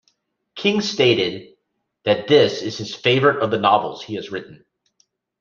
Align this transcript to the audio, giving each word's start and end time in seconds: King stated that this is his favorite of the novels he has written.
King 0.55 0.81
stated 0.81 1.53
that 2.05 2.27
this 2.27 2.63
is 2.63 2.75
his 2.79 2.95
favorite 2.95 3.37
of 3.43 3.51
the 3.51 3.59
novels 3.59 4.03
he 4.03 4.15
has 4.15 4.31
written. 4.31 4.65